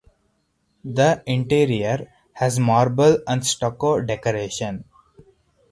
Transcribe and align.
The 0.83 1.21
interior 1.27 2.11
has 2.33 2.57
marble 2.59 3.19
and 3.27 3.45
stucco 3.45 4.01
decoration. 4.01 4.85